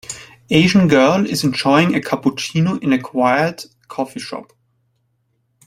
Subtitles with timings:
[0.49, 4.51] Asian girl is enjoying a cappuccino in a quiet coffee shop